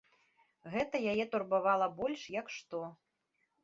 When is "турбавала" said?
1.37-1.93